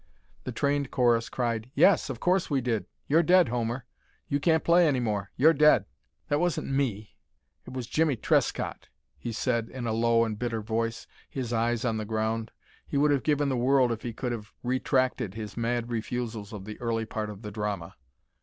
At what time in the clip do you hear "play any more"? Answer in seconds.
4.63-5.29